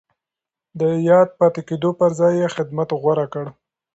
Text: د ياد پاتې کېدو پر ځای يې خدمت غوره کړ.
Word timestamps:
د 0.79 0.81
ياد 1.09 1.29
پاتې 1.39 1.61
کېدو 1.69 1.89
پر 1.99 2.09
ځای 2.19 2.33
يې 2.41 2.47
خدمت 2.55 2.89
غوره 3.01 3.25
کړ. 3.33 3.45